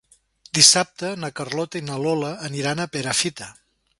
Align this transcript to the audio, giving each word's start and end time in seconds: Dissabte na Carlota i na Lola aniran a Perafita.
Dissabte 0.57 1.11
na 1.25 1.29
Carlota 1.41 1.81
i 1.81 1.83
na 1.91 1.99
Lola 2.05 2.33
aniran 2.49 2.81
a 2.87 2.91
Perafita. 2.97 3.53